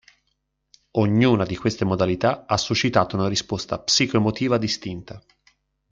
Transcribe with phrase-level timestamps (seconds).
[0.93, 5.21] Ognuna di queste modalità ha suscitato una risposta psico-emotiva distinta.